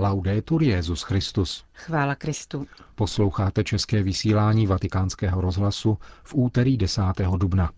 Laudetur 0.00 0.62
Jezus 0.62 1.02
Christus. 1.02 1.64
Chvála 1.74 2.14
Kristu. 2.14 2.66
Posloucháte 2.94 3.64
české 3.64 4.02
vysílání 4.02 4.66
Vatikánského 4.66 5.40
rozhlasu 5.40 5.98
v 6.22 6.34
úterý 6.34 6.76
10. 6.76 7.02
dubna. 7.36 7.70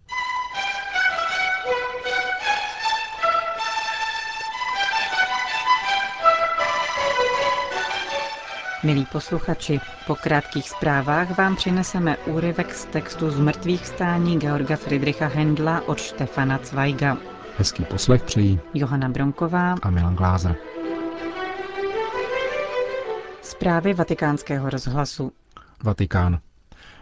Milí 8.85 9.07
posluchači, 9.13 9.81
po 10.07 10.15
krátkých 10.15 10.69
zprávách 10.71 11.39
vám 11.39 11.57
přineseme 11.57 12.17
úryvek 12.17 12.75
z 12.75 12.85
textu 12.85 13.31
z 13.31 13.39
mrtvých 13.39 13.87
stání 13.87 14.39
Georga 14.39 14.77
Friedricha 14.77 15.27
Händla 15.27 15.89
od 15.89 15.99
Štefana 15.99 16.59
Zweiga. 16.63 17.19
Hezký 17.59 17.85
poslech 17.85 18.23
přejí 18.23 18.61
Johana 18.75 19.09
Bronková 19.09 19.75
a 19.83 19.91
Milan 19.91 20.17
Glázer. 20.17 20.57
Zprávy 23.63 23.95
vatikánského 23.95 24.71
rozhlasu. 24.71 25.33
Vatikán. 25.83 26.39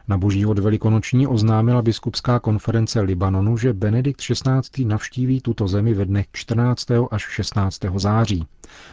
Na 0.08 0.18
boží 0.18 0.46
od 0.46 0.58
velikonoční 0.58 1.26
oznámila 1.26 1.82
biskupská 1.82 2.40
konference 2.40 3.00
Libanonu, 3.00 3.56
že 3.56 3.72
Benedikt 3.72 4.20
XVI. 4.20 4.84
navštíví 4.84 5.40
tuto 5.40 5.68
zemi 5.68 5.94
ve 5.94 6.04
dnech 6.04 6.26
14. 6.32 6.86
až 7.10 7.22
16. 7.22 7.78
září. 7.96 8.46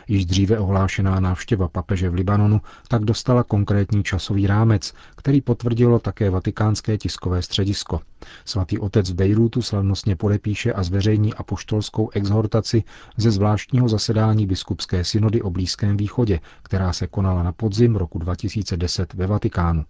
Již 0.07 0.25
dříve 0.25 0.59
ohlášená 0.59 1.19
návštěva 1.19 1.67
papeže 1.67 2.09
v 2.09 2.13
Libanonu 2.13 2.61
tak 2.87 3.05
dostala 3.05 3.43
konkrétní 3.43 4.03
časový 4.03 4.47
rámec, 4.47 4.93
který 5.15 5.41
potvrdilo 5.41 5.99
také 5.99 6.29
vatikánské 6.29 6.97
tiskové 6.97 7.41
středisko. 7.41 8.01
Svatý 8.45 8.79
otec 8.79 9.09
v 9.09 9.13
Bejrútu 9.15 9.61
slavnostně 9.61 10.15
podepíše 10.15 10.73
a 10.73 10.83
zveřejní 10.83 11.33
apoštolskou 11.33 12.09
exhortaci 12.13 12.83
ze 13.17 13.31
zvláštního 13.31 13.89
zasedání 13.89 14.47
biskupské 14.47 15.03
synody 15.03 15.41
o 15.41 15.49
Blízkém 15.49 15.97
východě, 15.97 16.39
která 16.63 16.93
se 16.93 17.07
konala 17.07 17.43
na 17.43 17.51
podzim 17.51 17.95
roku 17.95 18.19
2010 18.19 19.13
ve 19.13 19.27
Vatikánu. 19.27 19.85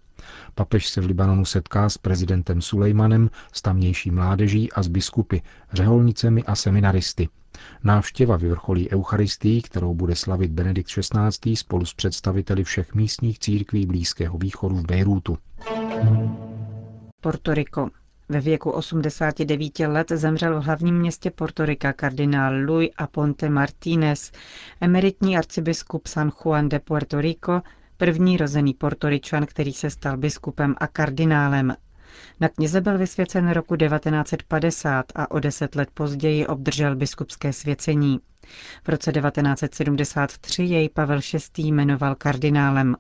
Papež 0.55 0.89
se 0.89 1.01
v 1.01 1.05
Libanonu 1.05 1.45
setká 1.45 1.89
s 1.89 1.97
prezidentem 1.97 2.61
Sulejmanem, 2.61 3.29
s 3.53 3.61
tamnější 3.61 4.11
mládeží 4.11 4.71
a 4.71 4.83
s 4.83 4.87
biskupy, 4.87 5.37
řeholnicemi 5.73 6.43
a 6.43 6.55
seminaristy. 6.55 7.29
Návštěva 7.83 8.37
vyvrcholí 8.37 8.89
Eucharistii, 8.89 9.61
kterou 9.61 9.93
bude 9.93 10.15
slavit 10.15 10.51
Benedikt 10.51 10.89
XVI. 10.89 11.55
spolu 11.55 11.85
s 11.85 11.93
představiteli 11.93 12.63
všech 12.63 12.95
místních 12.95 13.39
církví 13.39 13.85
Blízkého 13.85 14.37
východu 14.37 14.75
v 14.75 14.85
Bejrútu. 14.85 15.37
Porto 17.21 17.51
Ve 18.29 18.39
věku 18.41 18.71
89 18.71 19.79
let 19.79 20.11
zemřel 20.15 20.61
v 20.61 20.63
hlavním 20.63 20.99
městě 20.99 21.31
Portorika 21.31 21.93
kardinál 21.93 22.53
Luis 22.65 22.89
Aponte 22.97 23.49
Martínez, 23.49 24.31
emeritní 24.81 25.37
arcibiskup 25.37 26.07
San 26.07 26.31
Juan 26.43 26.69
de 26.69 26.79
Puerto 26.79 27.21
Rico, 27.21 27.61
první 27.97 28.37
rozený 28.37 28.73
portoričan, 28.73 29.45
který 29.45 29.73
se 29.73 29.89
stal 29.89 30.17
biskupem 30.17 30.75
a 30.77 30.87
kardinálem. 30.87 31.73
Na 32.39 32.49
kněze 32.49 32.81
byl 32.81 32.97
vysvěcen 32.97 33.49
roku 33.49 33.75
1950 33.75 35.05
a 35.15 35.31
o 35.31 35.39
deset 35.39 35.75
let 35.75 35.89
později 35.93 36.47
obdržel 36.47 36.95
biskupské 36.95 37.53
svěcení. 37.53 38.19
V 38.83 38.89
roce 38.89 39.11
1973 39.11 40.63
jej 40.63 40.89
Pavel 40.89 41.19
VI. 41.57 41.63
jmenoval 41.63 42.15
kardinálem. 42.15 42.95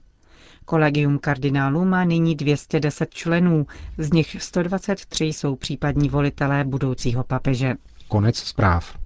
Kolegium 0.65 1.19
kardinálů 1.19 1.85
má 1.85 2.03
nyní 2.03 2.35
210 2.35 3.13
členů, 3.13 3.65
z 3.97 4.11
nich 4.11 4.35
123 4.39 5.25
jsou 5.25 5.55
případní 5.55 6.09
volitelé 6.09 6.63
budoucího 6.63 7.23
papeže. 7.23 7.73
Konec 8.07 8.37
zpráv. 8.37 8.97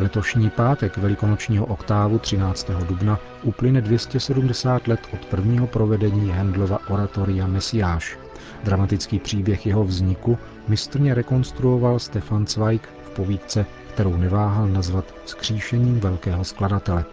Letošní 0.00 0.50
pátek 0.50 0.96
velikonočního 0.96 1.66
oktávu 1.66 2.18
13. 2.18 2.70
dubna 2.70 3.18
uplyne 3.42 3.80
270 3.80 4.88
let 4.88 5.00
od 5.12 5.24
prvního 5.24 5.66
provedení 5.66 6.30
Handlova 6.30 6.78
oratoria 6.88 7.46
Mesiáš. 7.46 8.18
Dramatický 8.64 9.18
příběh 9.18 9.66
jeho 9.66 9.84
vzniku 9.84 10.38
mistrně 10.68 11.14
rekonstruoval 11.14 11.98
Stefan 11.98 12.46
Zweig 12.46 12.88
v 13.02 13.10
povídce, 13.10 13.66
kterou 13.94 14.16
neváhal 14.16 14.68
nazvat 14.68 15.14
skříšením 15.24 16.00
velkého 16.00 16.44
skladatele. 16.44 17.04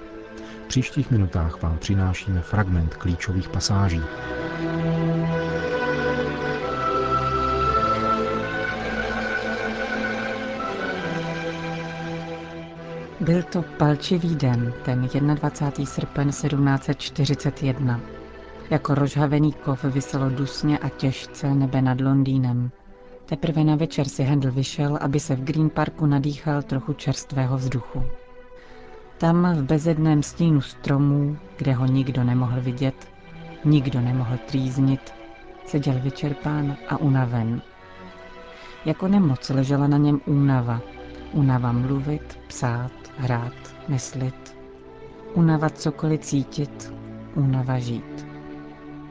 V 0.66 0.68
příštích 0.68 1.12
minutách 1.12 1.62
vám 1.62 1.78
přinášíme 1.78 2.42
fragment 2.42 2.96
klíčových 2.96 3.50
pasáží. 3.50 4.02
Byl 13.24 13.44
to 13.44 13.62
palčivý 13.62 14.36
den, 14.36 14.74
ten 14.86 15.08
21. 15.36 15.86
srpen 15.86 16.30
1741. 16.30 18.00
Jako 18.70 18.96
rozhavený 18.96 19.54
kov 19.54 19.84
vyselo 19.84 20.30
dusně 20.30 20.78
a 20.78 20.90
těžce 20.90 21.56
nebe 21.56 21.82
nad 21.82 22.02
Londýnem. 22.02 22.72
Teprve 23.26 23.64
na 23.64 23.76
večer 23.76 24.08
si 24.08 24.24
Handel 24.24 24.52
vyšel, 24.52 24.98
aby 25.02 25.20
se 25.20 25.36
v 25.36 25.44
Green 25.44 25.70
Parku 25.70 26.06
nadýchal 26.06 26.62
trochu 26.62 26.94
čerstvého 26.94 27.58
vzduchu. 27.58 28.04
Tam 29.18 29.56
v 29.56 29.64
bezedném 29.64 30.24
stínu 30.24 30.62
stromů, 30.62 31.38
kde 31.58 31.74
ho 31.74 31.86
nikdo 31.86 32.24
nemohl 32.24 32.62
vidět, 32.62 33.08
nikdo 33.66 34.02
nemohl 34.02 34.38
trýznit, 34.38 35.14
seděl 35.66 36.00
vyčerpán 36.00 36.78
a 36.90 36.98
unaven. 36.98 37.62
Jako 38.86 39.08
nemoc 39.08 39.50
ležela 39.50 39.88
na 39.88 39.98
něm 39.98 40.22
únava. 40.26 40.82
Únava 41.32 41.72
mluvit, 41.72 42.40
psát, 42.48 43.03
hrát, 43.18 43.76
myslit, 43.88 44.58
unava 45.34 45.70
cokoliv 45.70 46.22
cítit, 46.22 46.94
unava 47.36 47.80
žít. 47.80 48.28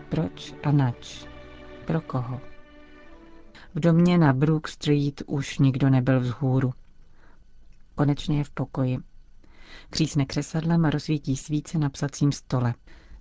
Proč 0.08 0.54
a 0.62 0.72
nač? 0.72 1.26
Pro 1.86 2.00
koho? 2.00 2.40
V 3.74 3.80
domě 3.80 4.18
na 4.18 4.32
Brook 4.32 4.68
Street 4.68 5.22
už 5.26 5.58
nikdo 5.58 5.90
nebyl 5.90 6.20
vzhůru. 6.20 6.72
Konečně 7.94 8.38
je 8.38 8.44
v 8.44 8.50
pokoji. 8.50 8.98
Křísne 9.90 10.24
křesadlem 10.24 10.84
rozsvítí 10.84 11.36
svíce 11.36 11.78
na 11.78 11.90
psacím 11.90 12.32
stole. 12.32 12.74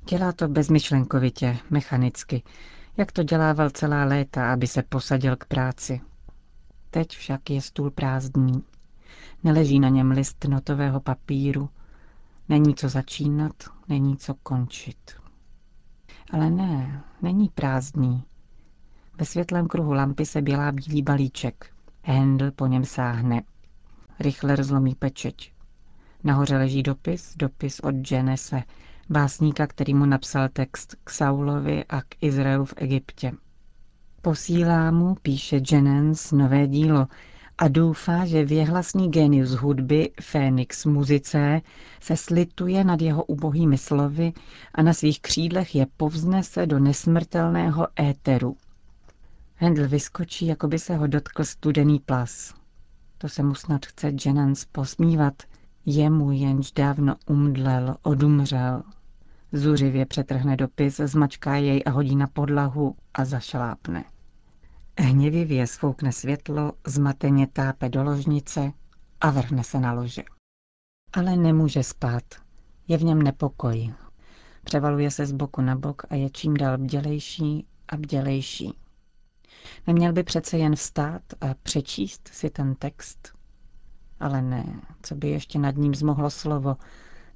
Dělá 0.10 0.32
to 0.32 0.48
bezmyšlenkovitě, 0.48 1.58
mechanicky, 1.70 2.44
jak 2.98 3.12
to 3.12 3.24
dělával 3.24 3.70
celá 3.70 4.06
léta, 4.06 4.54
aby 4.54 4.68
se 4.68 4.84
posadil 4.84 5.36
k 5.36 5.46
práci. 5.46 6.02
Teď 6.90 7.18
však 7.18 7.50
je 7.50 7.62
stůl 7.62 7.92
prázdný. 7.92 8.64
Neleží 9.44 9.80
na 9.80 9.90
něm 9.90 10.12
list 10.12 10.46
notového 10.46 11.00
papíru. 11.00 11.70
Není 12.50 12.76
co 12.76 12.90
začínat, 12.90 13.54
není 13.88 14.18
co 14.18 14.34
končit. 14.34 15.12
Ale 16.32 16.50
ne, 16.50 17.04
není 17.22 17.50
prázdný. 17.50 18.24
Ve 19.18 19.26
světlém 19.26 19.68
kruhu 19.68 19.94
lampy 19.94 20.26
se 20.26 20.42
bělá 20.42 20.72
bílý 20.72 21.02
balíček. 21.02 21.74
Handel 22.06 22.52
po 22.52 22.68
něm 22.68 22.86
sáhne. 22.86 23.44
Rychle 24.20 24.56
rozlomí 24.56 24.96
pečeť. 24.96 25.54
Nahoře 26.24 26.58
leží 26.58 26.84
dopis, 26.84 27.34
dopis 27.38 27.80
od 27.80 28.12
Jenese, 28.12 28.64
básníka, 29.10 29.68
který 29.68 29.94
mu 29.94 30.06
napsal 30.06 30.50
text 30.50 30.96
k 31.04 31.10
Saulovi 31.10 31.86
a 31.86 32.02
k 32.02 32.16
Izraelu 32.22 32.66
v 32.66 32.74
Egyptě. 32.78 33.32
Posílá 34.22 34.92
mu, 34.92 35.16
píše 35.16 35.62
Jenens, 35.72 36.32
nové 36.32 36.68
dílo, 36.68 37.08
a 37.62 37.68
doufá, 37.68 38.26
že 38.26 38.46
věhlasný 38.46 39.12
genius 39.12 39.52
hudby 39.52 40.12
Fénix 40.22 40.86
muzice 40.86 41.62
se 42.00 42.18
slituje 42.18 42.84
nad 42.84 43.02
jeho 43.02 43.24
ubohými 43.24 43.78
slovy 43.78 44.34
a 44.76 44.82
na 44.82 44.94
svých 44.94 45.22
křídlech 45.22 45.76
je 45.76 45.88
povznese 45.98 46.66
do 46.66 46.80
nesmrtelného 46.80 47.88
éteru. 48.00 48.58
Handel 49.58 49.88
vyskočí, 49.88 50.46
jako 50.46 50.68
by 50.68 50.80
se 50.80 50.96
ho 50.96 51.08
dotkl 51.08 51.44
studený 51.44 52.00
plas. 52.00 52.54
To 53.18 53.30
se 53.30 53.44
mu 53.44 53.56
snad 53.56 53.86
chce 53.86 54.12
Jennens 54.26 54.66
posmívat. 54.66 55.44
Jemu 55.86 56.32
jenž 56.32 56.72
dávno 56.72 57.16
umdlel, 57.26 57.96
odumřel. 58.04 58.84
Zuřivě 59.52 60.06
přetrhne 60.06 60.56
dopis, 60.56 60.98
zmačká 60.98 61.56
jej 61.56 61.84
a 61.86 61.90
hodí 61.90 62.16
na 62.16 62.28
podlahu 62.28 62.96
a 63.14 63.26
zašlápne. 63.26 64.04
Hněvivě 65.00 65.68
svoukne 65.68 66.12
světlo, 66.12 66.72
zmateně 66.88 67.48
tápe 67.48 67.90
do 67.90 68.04
ložnice 68.04 68.72
a 69.22 69.30
vrhne 69.32 69.64
se 69.64 69.80
na 69.80 69.94
lože. 69.94 70.24
Ale 71.14 71.36
nemůže 71.36 71.84
spát. 71.84 72.24
Je 72.88 72.98
v 72.98 73.04
něm 73.04 73.22
nepokoj. 73.22 73.94
Převaluje 74.64 75.12
se 75.12 75.26
z 75.26 75.32
boku 75.32 75.62
na 75.62 75.76
bok 75.76 76.02
a 76.10 76.16
je 76.16 76.30
čím 76.30 76.54
dál 76.54 76.78
bdělejší 76.78 77.66
a 77.88 77.98
bdělejší. 77.98 78.74
Neměl 79.88 80.14
by 80.14 80.24
přece 80.24 80.58
jen 80.58 80.76
vstát 80.76 81.22
a 81.42 81.54
přečíst 81.64 82.30
si 82.34 82.50
ten 82.50 82.76
text? 82.76 83.34
Ale 84.20 84.42
ne, 84.42 84.82
co 85.02 85.16
by 85.16 85.30
ještě 85.30 85.60
nad 85.60 85.76
ním 85.76 85.96
zmohlo 85.96 86.30
slovo, 86.30 86.78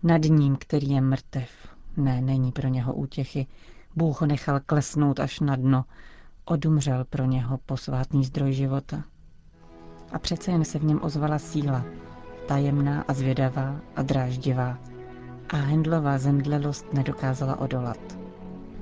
nad 0.04 0.22
ním, 0.24 0.56
který 0.56 0.90
je 0.90 1.02
mrtev. 1.02 1.50
Ne, 1.98 2.22
není 2.22 2.52
pro 2.52 2.68
něho 2.68 2.94
útěchy. 2.94 3.48
Bůh 3.96 4.22
ho 4.22 4.28
nechal 4.28 4.60
klesnout 4.60 5.20
až 5.20 5.40
na 5.40 5.56
dno, 5.56 5.86
Odumřel 6.48 7.06
pro 7.06 7.26
něho 7.26 7.58
posvátný 7.58 8.26
zdroj 8.26 8.54
života. 8.54 9.04
A 10.12 10.20
přece 10.20 10.52
jen 10.52 10.66
se 10.66 10.80
v 10.80 10.84
něm 10.84 11.00
ozvala 11.04 11.40
síla, 11.40 11.86
tajemná 12.48 13.02
a 13.08 13.14
zvědavá 13.14 13.76
a 13.96 14.02
dráždivá. 14.02 14.78
A 15.50 15.56
Hendlová 15.58 16.18
zemdlelost 16.18 16.94
nedokázala 16.94 17.60
odolat. 17.60 18.18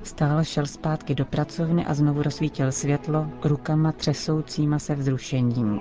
Stále 0.02 0.44
šel 0.44 0.66
zpátky 0.66 1.14
do 1.14 1.24
pracovny 1.24 1.86
a 1.86 1.94
znovu 1.94 2.22
rozsvítil 2.22 2.72
světlo 2.72 3.30
rukama 3.44 3.92
třesoucíma 3.92 4.78
se 4.78 4.94
vzrušením. 4.94 5.80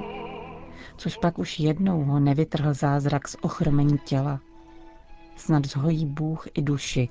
Což 0.98 1.18
pak 1.18 1.40
už 1.40 1.60
jednou 1.60 2.04
ho 2.04 2.20
nevytrhl 2.20 2.74
zázrak 2.74 3.28
z 3.28 3.36
ochromení 3.42 3.98
těla. 3.98 4.40
Snad 5.36 5.66
zhojí 5.66 6.06
Bůh 6.06 6.48
i 6.54 6.62
duši, 6.62 7.10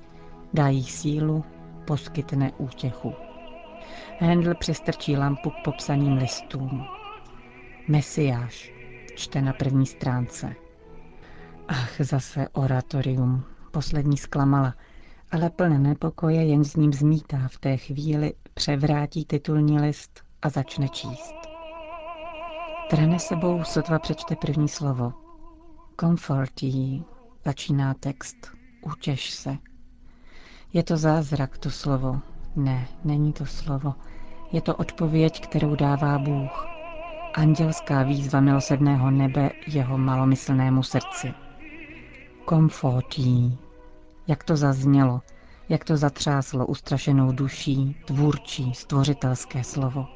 dá 0.53 0.67
jí 0.67 0.83
sílu, 0.83 1.43
poskytne 1.85 2.51
útěchu. 2.57 3.13
Handel 4.19 4.55
přistrčí 4.55 5.17
lampu 5.17 5.49
k 5.49 5.63
popsaným 5.63 6.17
listům. 6.17 6.85
Mesiáš, 7.87 8.73
čte 9.15 9.41
na 9.41 9.53
první 9.53 9.85
stránce. 9.85 10.55
Ach, 11.67 11.95
zase 11.99 12.49
oratorium. 12.49 13.43
Poslední 13.71 14.17
zklamala, 14.17 14.75
ale 15.31 15.49
plné 15.49 15.79
nepokoje 15.79 16.45
jen 16.45 16.63
s 16.63 16.75
ním 16.75 16.93
zmítá 16.93 17.47
v 17.47 17.57
té 17.57 17.77
chvíli, 17.77 18.33
převrátí 18.53 19.25
titulní 19.25 19.79
list 19.79 20.23
a 20.41 20.49
začne 20.49 20.89
číst. 20.89 21.35
Trhne 22.89 23.19
sebou, 23.19 23.63
sotva 23.63 23.99
přečte 23.99 24.35
první 24.35 24.67
slovo. 24.67 25.13
Comfort 25.99 26.53
začíná 27.45 27.93
text. 27.93 28.35
Utěš 28.81 29.29
se. 29.31 29.57
Je 30.73 30.83
to 30.83 30.97
zázrak, 30.97 31.57
to 31.57 31.69
slovo. 31.71 32.21
Ne, 32.55 32.87
není 33.03 33.33
to 33.33 33.45
slovo. 33.45 33.93
Je 34.51 34.61
to 34.61 34.75
odpověď, 34.75 35.41
kterou 35.41 35.75
dává 35.75 36.19
Bůh. 36.19 36.67
Andělská 37.33 38.03
výzva 38.03 38.39
milosedného 38.39 39.11
nebe 39.11 39.49
jeho 39.67 39.97
malomyslnému 39.97 40.83
srdci. 40.83 41.33
Komfort 42.45 43.17
jí. 43.17 43.57
Jak 44.27 44.43
to 44.43 44.55
zaznělo, 44.55 45.21
jak 45.69 45.83
to 45.83 45.97
zatřáslo 45.97 46.65
ustrašenou 46.65 47.31
duší, 47.31 47.95
tvůrčí, 48.05 48.73
stvořitelské 48.73 49.63
slovo. 49.63 50.07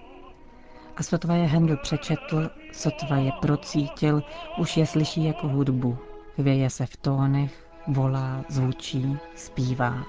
A 0.97 1.03
sotva 1.03 1.35
je 1.35 1.47
Handel 1.47 1.77
přečetl, 1.77 2.49
sotva 2.71 3.17
je 3.17 3.31
procítil, 3.41 4.23
už 4.57 4.77
je 4.77 4.85
slyší 4.85 5.23
jako 5.23 5.47
hudbu. 5.47 5.97
Chvěje 6.35 6.69
se 6.69 6.85
v 6.85 6.97
tónech, 6.97 7.67
volá, 7.87 8.43
zvučí, 8.49 9.17
zpívá. 9.35 10.03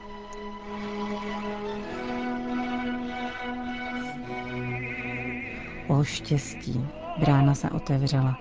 O 5.89 6.05
štěstí, 6.05 6.87
brána 7.21 7.55
se 7.55 7.71
otevřela. 7.71 8.39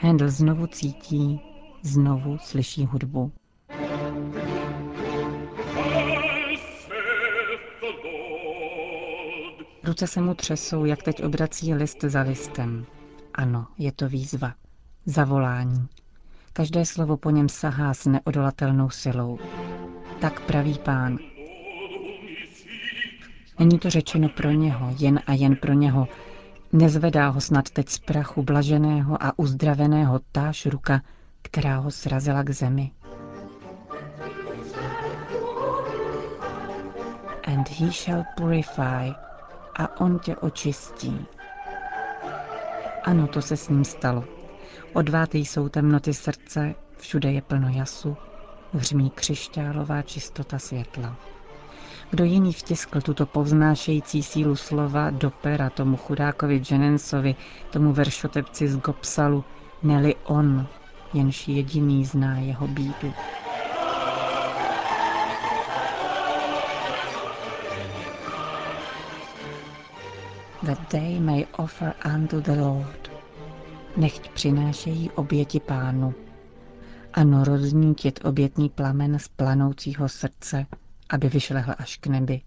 Handel 0.00 0.30
znovu 0.30 0.66
cítí, 0.66 1.40
znovu 1.82 2.38
slyší 2.38 2.86
hudbu. 2.86 3.32
Ruce 9.84 10.06
se 10.06 10.20
mu 10.20 10.34
třesou, 10.34 10.84
jak 10.84 11.02
teď 11.02 11.22
obrací 11.24 11.74
list 11.74 12.00
za 12.00 12.20
listem. 12.22 12.86
Ano, 13.34 13.66
je 13.78 13.92
to 13.92 14.08
výzva. 14.08 14.54
Zavolání. 15.06 15.88
Každé 16.52 16.86
slovo 16.86 17.16
po 17.16 17.30
něm 17.30 17.48
sahá 17.48 17.94
s 17.94 18.06
neodolatelnou 18.06 18.90
silou. 18.90 19.38
Tak 20.20 20.40
praví 20.46 20.78
pán. 20.78 21.18
Není 23.58 23.78
to 23.78 23.90
řečeno 23.90 24.28
pro 24.28 24.50
něho, 24.50 24.94
jen 24.98 25.20
a 25.26 25.32
jen 25.32 25.56
pro 25.56 25.72
něho. 25.72 26.08
Nezvedá 26.72 27.28
ho 27.28 27.40
snad 27.40 27.70
teď 27.70 27.88
z 27.88 27.98
prachu 27.98 28.42
blaženého 28.42 29.22
a 29.22 29.38
uzdraveného 29.38 30.20
táž 30.32 30.66
ruka, 30.66 31.00
která 31.42 31.76
ho 31.76 31.90
srazila 31.90 32.42
k 32.42 32.50
zemi. 32.50 32.92
And 37.44 37.68
he 37.68 37.90
shall 37.92 38.24
purify, 38.36 39.14
a 39.76 40.00
on 40.00 40.18
tě 40.18 40.36
očistí. 40.36 41.26
Ano, 43.04 43.26
to 43.26 43.42
se 43.42 43.56
s 43.56 43.68
ním 43.68 43.84
stalo. 43.84 44.24
Odvátý 44.92 45.44
jsou 45.44 45.68
temnoty 45.68 46.14
srdce, 46.14 46.74
všude 46.98 47.32
je 47.32 47.42
plno 47.42 47.68
jasu, 47.68 48.16
hřmí 48.72 49.10
křišťálová 49.10 50.02
čistota 50.02 50.58
světla. 50.58 51.16
Kdo 52.10 52.24
jiný 52.24 52.52
vtiskl 52.52 53.00
tuto 53.00 53.26
povznášející 53.26 54.22
sílu 54.22 54.56
slova 54.56 55.10
do 55.10 55.30
pera 55.30 55.70
tomu 55.70 55.96
chudákovi 55.96 56.62
Jenensovi, 56.70 57.34
tomu 57.70 57.92
veršotepci 57.92 58.68
z 58.68 58.76
Gopsalu, 58.76 59.44
neli 59.82 60.14
on, 60.24 60.66
jenž 61.14 61.48
jediný 61.48 62.04
zná 62.04 62.38
jeho 62.38 62.68
bídu. 62.68 63.12
That 70.66 70.88
they 70.88 71.20
may 71.20 71.46
offer 71.56 71.94
unto 72.14 72.40
the 72.40 72.60
Lord. 72.60 73.10
Nechť 73.96 74.28
přinášejí 74.28 75.10
oběti 75.10 75.60
pánu. 75.60 76.14
Ano, 77.14 77.44
roznítit 77.44 78.24
obětný 78.24 78.68
plamen 78.68 79.18
z 79.18 79.28
planoucího 79.28 80.08
srdce, 80.08 80.66
aby 81.08 81.28
vyšlehl 81.28 81.74
až 81.78 81.96
k 81.96 82.06
nebi. 82.06 82.40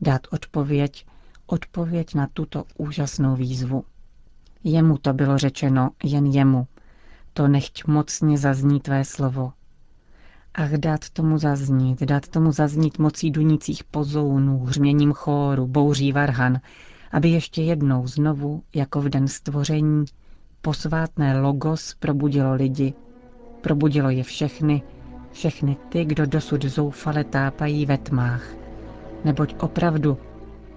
Dát 0.00 0.20
odpověď, 0.30 1.06
odpověď 1.46 2.14
na 2.14 2.28
tuto 2.32 2.64
úžasnou 2.78 3.36
výzvu. 3.36 3.84
Jemu 4.64 4.98
to 4.98 5.12
bylo 5.12 5.38
řečeno, 5.38 5.90
jen 6.04 6.26
jemu, 6.26 6.66
to 7.32 7.48
nechť 7.48 7.86
mocně 7.86 8.38
zazní 8.38 8.80
tvé 8.80 9.04
slovo. 9.04 9.52
Ach, 10.54 10.72
dát 10.72 11.10
tomu 11.10 11.38
zaznít, 11.38 12.02
dát 12.02 12.28
tomu 12.28 12.52
zaznít 12.52 12.98
mocí 12.98 13.30
dunících 13.30 13.84
pozounů, 13.84 14.64
hřměním 14.64 15.12
chóru, 15.12 15.66
bouří 15.66 16.12
varhan, 16.12 16.60
aby 17.12 17.28
ještě 17.28 17.62
jednou 17.62 18.06
znovu, 18.06 18.62
jako 18.74 19.00
v 19.00 19.08
den 19.08 19.28
stvoření, 19.28 20.04
posvátné 20.62 21.40
logos 21.40 21.94
probudilo 21.94 22.54
lidi, 22.54 22.94
probudilo 23.60 24.10
je 24.10 24.22
všechny, 24.22 24.82
všechny 25.36 25.76
ty, 25.88 26.04
kdo 26.04 26.26
dosud 26.26 26.64
zoufale 26.64 27.24
tápají 27.24 27.86
ve 27.86 27.98
tmách. 27.98 28.42
Neboť 29.24 29.54
opravdu, 29.60 30.18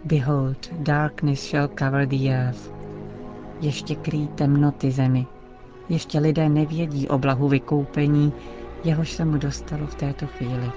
behold, 0.04 0.74
darkness 0.74 1.50
shall 1.50 1.68
cover 1.80 2.08
the 2.08 2.30
earth. 2.30 2.72
Ještě 3.62 3.96
krý 3.96 4.28
temnoty 4.28 4.92
zemi, 4.92 5.28
ještě 5.90 6.20
lidé 6.20 6.50
nevědí 6.50 7.08
o 7.08 7.18
blahu 7.18 7.48
vykoupení, 7.48 8.34
jehož 8.84 9.12
se 9.12 9.26
mu 9.26 9.38
dostalo 9.38 9.88
v 9.88 9.96
této 9.96 10.28
chvíli. 10.28 10.72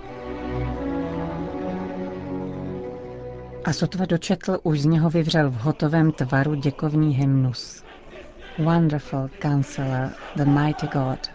A 3.65 3.73
sotva 3.73 4.07
dočetl, 4.07 4.59
už 4.63 4.81
z 4.81 4.85
něho 4.85 5.11
vyvřel 5.11 5.51
v 5.51 5.55
hotovém 5.55 6.13
tvaru 6.13 6.55
děkovní 6.55 7.15
hymnus. 7.15 7.85
Wonderful 8.59 9.31
Counselor, 9.43 10.11
the 10.37 10.45
Mighty 10.45 10.87
God. 10.87 11.31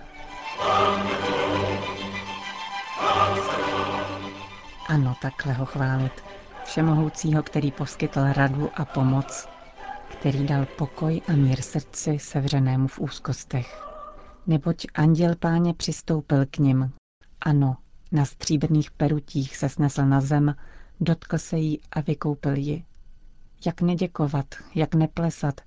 Ano, 4.98 5.16
takhle 5.22 5.54
ho 5.54 5.66
chválit. 5.66 6.12
Všemohoucího, 6.66 7.44
který 7.44 7.72
poskytl 7.72 8.20
radu 8.34 8.70
a 8.76 8.86
pomoc, 8.86 9.48
který 10.12 10.46
dal 10.46 10.66
pokoj 10.66 11.22
a 11.28 11.32
mír 11.32 11.62
srdci 11.62 12.20
sevřenému 12.20 12.88
v 12.88 13.00
úzkostech. 13.00 13.84
Neboť 14.48 14.86
anděl 14.94 15.36
páně 15.36 15.74
přistoupil 15.74 16.46
k 16.46 16.58
nim. 16.58 16.92
Ano, 17.42 17.78
na 18.12 18.26
stříbrných 18.26 18.92
perutích 18.92 19.58
se 19.58 19.70
snesl 19.70 20.06
na 20.06 20.22
zem, 20.22 20.56
dotkl 21.00 21.38
se 21.38 21.58
jí 21.58 21.82
a 21.92 22.02
vykoupil 22.02 22.56
ji. 22.58 22.84
Jak 23.66 23.82
neděkovat, 23.82 24.46
jak 24.76 24.96
neplesat, 24.96 25.62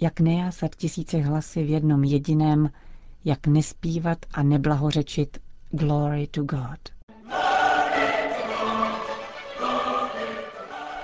jak 0.00 0.20
nejásat 0.20 0.76
tisíce 0.76 1.18
hlasy 1.18 1.64
v 1.64 1.70
jednom 1.70 2.04
jediném, 2.04 2.70
jak 3.24 3.46
nespívat 3.46 4.18
a 4.34 4.42
neblahořečit 4.42 5.38
Glory 5.70 6.26
to 6.26 6.42
God. 6.42 6.93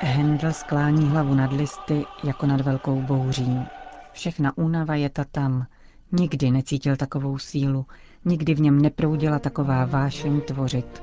Hendl 0.03 0.53
sklání 0.53 1.11
hlavu 1.11 1.35
nad 1.35 1.53
listy 1.53 2.07
jako 2.23 2.47
nad 2.47 2.61
velkou 2.61 3.03
bouří. 3.03 3.67
Všechna 4.13 4.59
únava 4.59 4.95
je 4.95 5.09
ta 5.09 5.25
tam. 5.25 5.67
Nikdy 6.13 6.51
necítil 6.51 6.97
takovou 6.97 7.39
sílu, 7.39 7.87
nikdy 8.25 8.55
v 8.55 8.61
něm 8.61 8.83
neproudila 8.83 9.39
taková 9.39 9.85
vášeň 9.85 10.41
tvořit. 10.41 11.03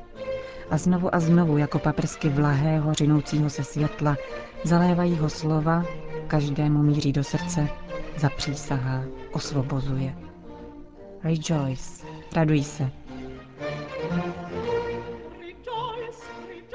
A 0.69 0.77
znovu 0.77 1.15
a 1.15 1.19
znovu, 1.19 1.57
jako 1.57 1.79
paprsky 1.79 2.29
vlahého, 2.29 2.93
řinoucího 2.93 3.49
se 3.49 3.63
světla, 3.63 4.15
zalévají 4.63 5.15
ho 5.17 5.29
slova, 5.29 5.85
každému 6.27 6.83
míří 6.83 7.13
do 7.13 7.23
srdce, 7.23 7.67
zapřísahá, 8.17 9.03
osvobozuje. 9.31 10.15
Rejoice, 11.23 12.05
raduj 12.35 12.63
se. 12.63 12.91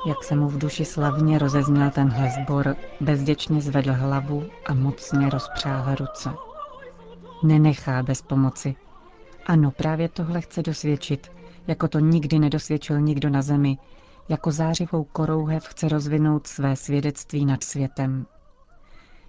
Jak 0.06 0.24
se 0.24 0.36
mu 0.36 0.48
v 0.48 0.58
duši 0.58 0.84
slavně 0.84 1.38
rozezněl 1.38 1.90
tenhle 1.90 2.30
zbor, 2.30 2.76
bezděčně 3.00 3.60
zvedl 3.60 3.92
hlavu 3.92 4.44
a 4.66 4.74
mocně 4.74 5.30
rozpřáhl 5.30 5.94
ruce. 5.94 6.30
Nenechá 7.42 8.02
bez 8.02 8.22
pomoci. 8.22 8.74
Ano, 9.46 9.70
právě 9.70 10.08
tohle 10.08 10.40
chce 10.40 10.62
dosvědčit, 10.62 11.32
jako 11.66 11.88
to 11.88 11.98
nikdy 11.98 12.38
nedosvědčil 12.38 13.00
nikdo 13.00 13.30
na 13.30 13.42
zemi, 13.42 13.78
jako 14.28 14.52
zářivou 14.52 15.04
korouhev 15.04 15.64
chce 15.66 15.88
rozvinout 15.88 16.46
své 16.46 16.76
svědectví 16.76 17.44
nad 17.44 17.64
světem. 17.64 18.26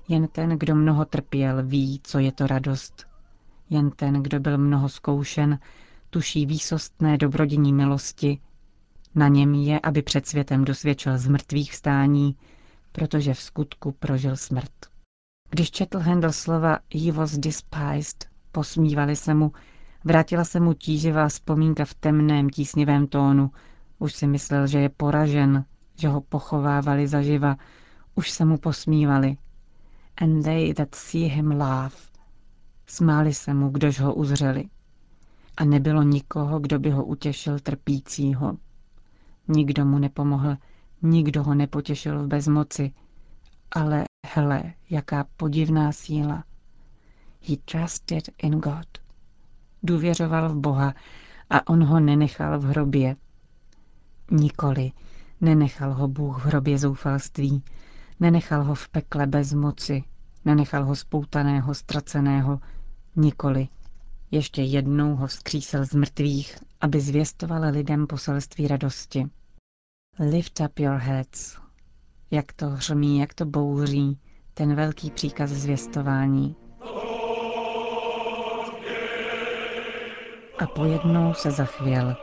Jen 0.07 0.27
ten, 0.27 0.49
kdo 0.49 0.75
mnoho 0.75 1.05
trpěl, 1.05 1.63
ví, 1.63 2.01
co 2.03 2.19
je 2.19 2.31
to 2.31 2.47
radost. 2.47 3.07
Jen 3.69 3.91
ten, 3.91 4.13
kdo 4.13 4.39
byl 4.39 4.57
mnoho 4.57 4.89
zkoušen, 4.89 5.59
tuší 6.09 6.45
výsostné 6.45 7.17
dobrodění 7.17 7.73
milosti. 7.73 8.39
Na 9.15 9.27
něm 9.27 9.53
je, 9.53 9.79
aby 9.79 10.01
před 10.01 10.27
světem 10.27 10.65
dosvědčil 10.65 11.17
z 11.17 11.27
mrtvých 11.27 11.71
vstání, 11.71 12.35
protože 12.91 13.33
v 13.33 13.41
skutku 13.41 13.91
prožil 13.91 14.37
smrt. 14.37 14.71
Když 15.49 15.71
četl 15.71 15.99
Handel 15.99 16.31
slova 16.31 16.79
He 16.95 17.11
was 17.11 17.37
despised, 17.37 18.27
posmívali 18.51 19.15
se 19.15 19.33
mu, 19.33 19.51
vrátila 20.03 20.43
se 20.43 20.59
mu 20.59 20.73
tíživá 20.73 21.27
vzpomínka 21.27 21.85
v 21.85 21.93
temném, 21.93 22.49
tísnivém 22.49 23.07
tónu. 23.07 23.51
Už 23.99 24.13
si 24.13 24.27
myslel, 24.27 24.67
že 24.67 24.79
je 24.79 24.89
poražen, 24.89 25.65
že 25.95 26.07
ho 26.07 26.21
pochovávali 26.21 27.07
zaživa, 27.07 27.55
už 28.15 28.31
se 28.31 28.45
mu 28.45 28.57
posmívali. 28.57 29.37
And 30.17 30.43
they 30.43 30.73
that 30.73 30.95
see 30.95 31.27
him 31.27 31.51
laugh. 31.51 31.95
Smáli 32.87 33.33
se 33.33 33.53
mu, 33.53 33.69
kdož 33.69 33.99
ho 33.99 34.13
uzřeli. 34.13 34.65
A 35.57 35.65
nebylo 35.65 36.03
nikoho, 36.03 36.59
kdo 36.59 36.79
by 36.79 36.89
ho 36.89 37.05
utěšil 37.05 37.59
trpícího. 37.59 38.57
Nikdo 39.47 39.85
mu 39.85 39.99
nepomohl, 39.99 40.57
nikdo 41.01 41.43
ho 41.43 41.55
nepotěšil 41.55 42.23
v 42.23 42.27
bezmoci. 42.27 42.91
Ale 43.71 44.03
hele, 44.25 44.63
jaká 44.89 45.25
podivná 45.37 45.91
síla. 45.91 46.43
He 47.47 47.57
trusted 47.57 48.29
in 48.37 48.59
God. 48.59 48.87
Důvěřoval 49.83 50.49
v 50.49 50.55
Boha 50.55 50.93
a 51.49 51.67
on 51.67 51.83
ho 51.83 51.99
nenechal 51.99 52.59
v 52.59 52.63
hrobě. 52.63 53.15
Nikoli, 54.31 54.91
nenechal 55.41 55.93
ho 55.93 56.07
Bůh 56.07 56.43
v 56.43 56.45
hrobě 56.45 56.77
zoufalství, 56.77 57.63
nenechal 58.19 58.63
ho 58.63 58.75
v 58.75 58.89
pekle 58.89 59.27
bez 59.27 59.53
moci, 59.53 60.03
nenechal 60.45 60.85
ho 60.85 60.95
spoutaného, 60.95 61.73
ztraceného, 61.73 62.59
nikoli. 63.15 63.67
Ještě 64.31 64.61
jednou 64.61 65.15
ho 65.15 65.27
vzkřísel 65.27 65.85
z 65.85 65.93
mrtvých, 65.93 66.57
aby 66.83 67.01
zvěstoval 67.01 67.61
lidem 67.71 68.07
poselství 68.07 68.67
radosti. 68.67 69.29
Lift 70.19 70.59
up 70.59 70.79
your 70.79 70.97
heads. 70.97 71.57
Jak 72.31 72.53
to 72.53 72.69
hřmí, 72.69 73.19
jak 73.19 73.33
to 73.33 73.45
bouří, 73.45 74.19
ten 74.53 74.75
velký 74.75 75.11
příkaz 75.11 75.49
zvěstování. 75.49 76.55
A 80.59 80.67
pojednou 80.75 81.33
se 81.33 81.51
zachvěl, 81.51 82.15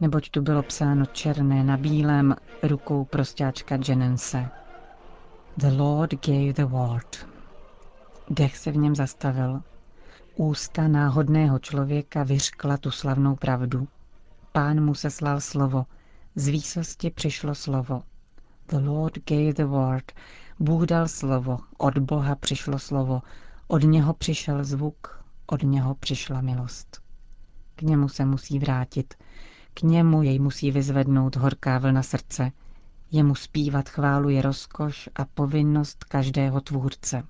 neboť 0.00 0.30
tu 0.30 0.42
bylo 0.42 0.62
psáno 0.62 1.06
černé 1.06 1.64
na 1.64 1.76
bílém 1.76 2.36
rukou 2.62 3.04
prostáčka 3.04 3.78
Jenense. 3.88 4.48
The 5.56 5.68
Lord 5.68 6.26
gave 6.26 6.52
the 6.52 6.64
word. 6.64 7.28
Dech 8.30 8.56
se 8.56 8.70
v 8.70 8.76
něm 8.76 8.94
zastavil. 8.94 9.62
Ústa 10.36 10.88
náhodného 10.88 11.58
člověka 11.58 12.22
vyřkla 12.22 12.76
tu 12.76 12.90
slavnou 12.90 13.36
pravdu. 13.36 13.88
Pán 14.56 14.84
mu 14.84 14.94
seslal 14.94 15.40
slovo. 15.40 15.86
Z 16.34 16.48
výsosti 16.48 17.10
přišlo 17.10 17.54
slovo. 17.54 18.02
The 18.68 18.76
Lord 18.78 19.18
gave 19.28 19.52
the 19.52 19.64
word. 19.64 20.12
Bůh 20.60 20.82
dal 20.82 21.08
slovo. 21.08 21.58
Od 21.78 21.98
Boha 21.98 22.34
přišlo 22.34 22.78
slovo. 22.78 23.22
Od 23.66 23.82
něho 23.82 24.14
přišel 24.14 24.64
zvuk. 24.64 25.24
Od 25.46 25.62
něho 25.62 25.94
přišla 25.94 26.40
milost. 26.40 27.00
K 27.74 27.82
němu 27.82 28.08
se 28.08 28.24
musí 28.24 28.58
vrátit. 28.58 29.14
K 29.74 29.82
němu 29.82 30.22
jej 30.22 30.38
musí 30.38 30.70
vyzvednout 30.70 31.36
horká 31.36 31.78
vlna 31.78 32.02
srdce. 32.02 32.52
Jemu 33.10 33.34
zpívat 33.34 33.88
chválu 33.88 34.28
je 34.28 34.42
rozkoš 34.42 35.08
a 35.14 35.24
povinnost 35.24 36.04
každého 36.04 36.60
tvůrce. 36.60 37.22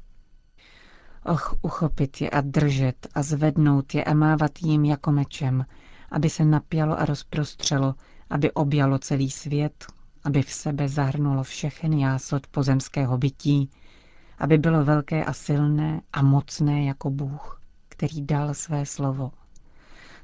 Och, 1.24 1.54
uchopit 1.62 2.20
je 2.20 2.30
a 2.30 2.40
držet 2.40 3.06
a 3.14 3.22
zvednout 3.22 3.94
je 3.94 4.04
a 4.04 4.14
mávat 4.14 4.52
jim 4.62 4.84
jako 4.84 5.12
mečem, 5.12 5.64
aby 6.10 6.30
se 6.30 6.44
napělo 6.44 7.00
a 7.00 7.04
rozprostřelo, 7.04 7.94
aby 8.30 8.52
objalo 8.52 8.98
celý 8.98 9.30
svět, 9.30 9.86
aby 10.24 10.42
v 10.42 10.52
sebe 10.52 10.88
zahrnulo 10.88 11.42
všechen 11.42 11.92
jásot 11.92 12.46
pozemského 12.46 13.18
bytí, 13.18 13.70
aby 14.38 14.58
bylo 14.58 14.84
velké 14.84 15.24
a 15.24 15.32
silné 15.32 16.00
a 16.12 16.22
mocné 16.22 16.84
jako 16.84 17.10
Bůh, 17.10 17.60
který 17.88 18.22
dal 18.22 18.54
své 18.54 18.86
slovo. 18.86 19.32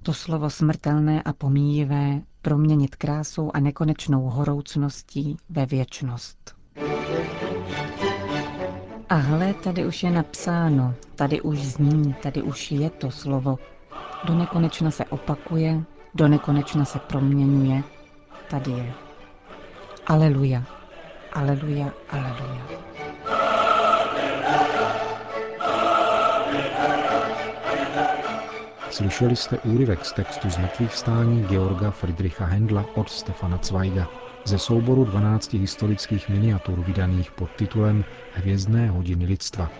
To 0.02 0.14
slovo 0.14 0.50
smrtelné 0.50 1.22
a 1.22 1.32
pomíjivé 1.32 2.20
proměnit 2.42 2.96
krásou 2.96 3.50
a 3.54 3.60
nekonečnou 3.60 4.22
horoucností 4.22 5.36
ve 5.48 5.66
věčnost. 5.66 6.56
A 9.08 9.14
hle, 9.14 9.54
tady 9.54 9.86
už 9.86 10.02
je 10.02 10.10
napsáno, 10.10 10.94
tady 11.16 11.40
už 11.40 11.58
zní, 11.58 12.14
tady 12.22 12.42
už 12.42 12.70
je 12.72 12.90
to 12.90 13.10
slovo. 13.10 13.58
Do 14.24 14.34
nekonečna 14.34 14.90
se 14.90 15.04
opakuje, 15.04 15.84
do 16.14 16.28
nekonečna 16.28 16.84
se 16.84 16.98
proměňuje, 16.98 17.84
tady 18.48 18.70
je. 18.70 18.94
Aleluja, 20.06 20.64
aleluja, 21.32 21.92
aleluja. 22.08 22.66
Slyšeli 28.90 29.36
jste 29.36 29.58
úryvek 29.58 30.04
z 30.04 30.12
textu 30.12 30.50
z 30.50 30.58
mrtvých 30.58 30.94
stání 30.94 31.46
Georga 31.46 31.90
Friedricha 31.90 32.44
Händla 32.46 32.86
od 32.94 33.10
Stefana 33.10 33.58
Zweiga 33.62 34.08
ze 34.44 34.58
souboru 34.58 35.04
12 35.04 35.52
historických 35.52 36.28
miniatur 36.28 36.80
vydaných 36.80 37.32
pod 37.32 37.50
titulem 37.56 38.04
Hvězdné 38.32 38.90
hodiny 38.90 39.26
lidstva. 39.26 39.70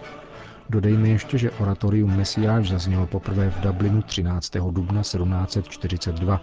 Dodejme 0.71 1.09
ještě, 1.09 1.38
že 1.38 1.50
oratorium 1.50 2.16
Mesiáš 2.16 2.71
zaznělo 2.71 3.07
poprvé 3.07 3.50
v 3.50 3.61
Dublinu 3.61 4.02
13. 4.02 4.52
dubna 4.71 5.02
1742, 5.02 6.40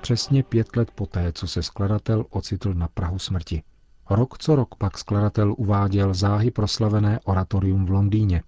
přesně 0.00 0.42
pět 0.42 0.76
let 0.76 0.90
poté, 0.90 1.32
co 1.32 1.48
se 1.48 1.62
skladatel 1.62 2.24
ocitl 2.30 2.74
na 2.74 2.88
Prahu 2.88 3.18
smrti. 3.18 3.62
Rok 4.10 4.38
co 4.38 4.56
rok 4.56 4.74
pak 4.74 4.98
skladatel 4.98 5.54
uváděl 5.58 6.14
záhy 6.14 6.50
proslavené 6.50 7.20
oratorium 7.24 7.86
v 7.86 7.90
Londýně. 7.90 8.42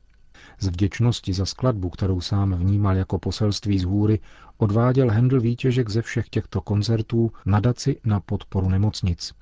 Z 0.61 0.67
vděčnosti 0.67 1.33
za 1.33 1.47
skladbu, 1.47 1.91
kterou 1.91 2.21
sám 2.21 2.55
vnímal 2.55 2.97
jako 2.97 3.19
poselství 3.19 3.79
z 3.79 3.85
hůry, 3.85 4.21
odváděl 4.59 5.11
Handel 5.11 5.41
výtěžek 5.41 5.89
ze 5.89 6.03
všech 6.03 6.29
těchto 6.29 6.61
koncertů 6.61 7.33
nadaci 7.47 8.01
na 8.05 8.21
podporu 8.21 8.69
nemocnic. 8.69 9.33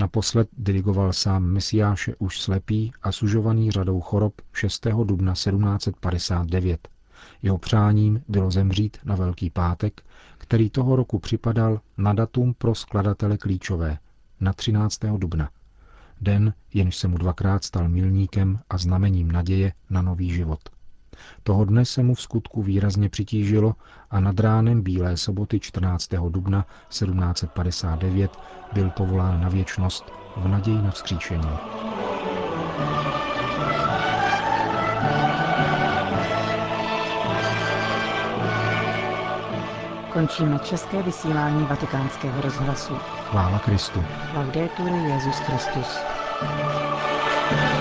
Naposled 0.00 0.48
dirigoval 0.58 1.12
sám 1.12 1.44
Mesiáše 1.44 2.14
už 2.18 2.40
slepý 2.40 2.92
a 3.02 3.12
sužovaný 3.12 3.70
řadou 3.70 4.00
chorob 4.00 4.34
6. 4.52 4.86
dubna 5.04 5.32
1759. 5.32 6.88
Jeho 7.42 7.58
přáním 7.58 8.22
bylo 8.28 8.50
zemřít 8.50 8.96
na 9.04 9.14
Velký 9.14 9.50
pátek, 9.50 10.02
který 10.38 10.70
toho 10.70 10.96
roku 10.96 11.18
připadal 11.18 11.80
na 11.98 12.12
datum 12.12 12.54
pro 12.54 12.74
skladatele 12.74 13.38
klíčové, 13.38 13.98
na 14.40 14.52
13. 14.52 15.00
dubna. 15.16 15.50
Den, 16.20 16.54
jenž 16.74 16.96
se 16.96 17.08
mu 17.08 17.18
dvakrát 17.18 17.64
stal 17.64 17.88
milníkem 17.88 18.58
a 18.70 18.78
znamením 18.78 19.32
naděje 19.32 19.72
na 19.90 20.02
nový 20.02 20.30
život. 20.32 20.60
Toho 21.42 21.64
dne 21.64 21.84
se 21.84 22.02
mu 22.02 22.14
v 22.14 22.22
skutku 22.22 22.62
výrazně 22.62 23.08
přitížilo 23.08 23.74
a 24.10 24.20
nad 24.20 24.40
ránem 24.40 24.82
Bílé 24.82 25.16
soboty 25.16 25.60
14. 25.60 26.08
dubna 26.28 26.66
1759 26.88 28.30
byl 28.72 28.90
povolán 28.90 29.40
na 29.40 29.48
věčnost 29.48 30.04
v 30.36 30.48
naději 30.48 30.82
na 30.82 30.90
vzkříšení. 30.90 31.50
Končíme 40.12 40.58
české 40.58 41.02
vysílání 41.02 41.64
vatikánského 41.66 42.40
rozhlasu. 42.40 42.94
Chvála 43.30 43.58
Kristu. 43.58 44.04
Laudetur 44.34 44.92
Jezus 44.92 45.38
Christus. 45.38 45.98
thank 47.50 47.74
you 47.74 47.79